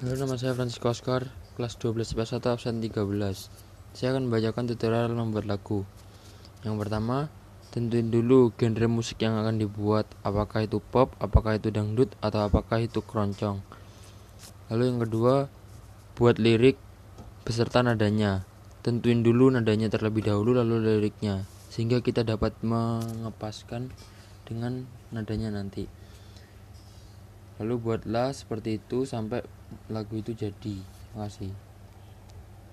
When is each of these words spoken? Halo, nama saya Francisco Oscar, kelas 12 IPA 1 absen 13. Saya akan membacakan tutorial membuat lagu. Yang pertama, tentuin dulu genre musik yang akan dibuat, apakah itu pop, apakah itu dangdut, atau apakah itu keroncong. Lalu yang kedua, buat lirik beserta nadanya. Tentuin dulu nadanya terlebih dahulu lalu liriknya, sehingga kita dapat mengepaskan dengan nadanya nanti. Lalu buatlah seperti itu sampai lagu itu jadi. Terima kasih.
Halo, 0.00 0.16
nama 0.16 0.40
saya 0.40 0.56
Francisco 0.56 0.88
Oscar, 0.88 1.28
kelas 1.60 1.76
12 1.76 2.16
IPA 2.16 2.40
1 2.40 2.56
absen 2.56 2.80
13. 2.80 3.52
Saya 3.92 4.16
akan 4.16 4.32
membacakan 4.32 4.64
tutorial 4.72 5.12
membuat 5.12 5.44
lagu. 5.44 5.84
Yang 6.64 6.76
pertama, 6.80 7.28
tentuin 7.68 8.08
dulu 8.08 8.48
genre 8.56 8.88
musik 8.88 9.20
yang 9.20 9.36
akan 9.36 9.60
dibuat, 9.60 10.08
apakah 10.24 10.64
itu 10.64 10.80
pop, 10.80 11.12
apakah 11.20 11.60
itu 11.60 11.68
dangdut, 11.68 12.16
atau 12.24 12.48
apakah 12.48 12.80
itu 12.80 13.04
keroncong. 13.04 13.60
Lalu 14.72 14.88
yang 14.88 15.04
kedua, 15.04 15.52
buat 16.16 16.40
lirik 16.40 16.80
beserta 17.44 17.84
nadanya. 17.84 18.48
Tentuin 18.80 19.20
dulu 19.20 19.52
nadanya 19.52 19.92
terlebih 19.92 20.24
dahulu 20.24 20.56
lalu 20.56 20.80
liriknya, 20.80 21.44
sehingga 21.68 22.00
kita 22.00 22.24
dapat 22.24 22.56
mengepaskan 22.64 23.92
dengan 24.48 24.88
nadanya 25.12 25.52
nanti. 25.52 25.84
Lalu 27.60 27.74
buatlah 27.76 28.32
seperti 28.32 28.80
itu 28.80 29.04
sampai 29.04 29.44
lagu 29.92 30.16
itu 30.16 30.32
jadi. 30.32 30.80
Terima 30.80 31.28
kasih. 31.28 31.69